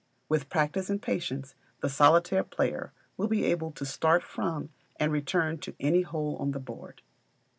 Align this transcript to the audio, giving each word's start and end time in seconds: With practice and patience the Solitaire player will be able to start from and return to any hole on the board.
With 0.27 0.49
practice 0.49 0.89
and 0.89 0.99
patience 0.99 1.53
the 1.81 1.87
Solitaire 1.87 2.43
player 2.43 2.91
will 3.17 3.27
be 3.27 3.45
able 3.45 3.69
to 3.73 3.85
start 3.85 4.23
from 4.23 4.71
and 4.95 5.11
return 5.11 5.59
to 5.59 5.75
any 5.79 6.01
hole 6.01 6.37
on 6.39 6.53
the 6.53 6.59
board. 6.59 7.03